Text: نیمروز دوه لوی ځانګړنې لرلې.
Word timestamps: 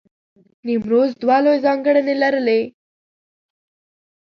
نیمروز 0.65 1.09
دوه 1.21 1.37
لوی 1.45 1.57
ځانګړنې 1.65 2.13
لرلې. 2.21 2.61